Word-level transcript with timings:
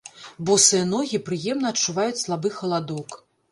Босыя 0.49 0.85
ногі 0.93 1.19
прыемна 1.27 1.67
адчуваюць 1.75 2.23
слабы 2.25 2.55
халадок. 2.59 3.09